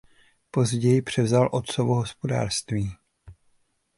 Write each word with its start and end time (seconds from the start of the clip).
Později 0.51 1.01
převzal 1.01 1.49
otcovo 1.51 1.95
hospodářství. 1.95 2.91